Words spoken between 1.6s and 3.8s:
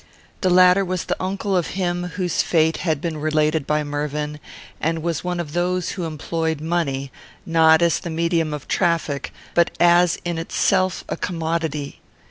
him whose fate had been related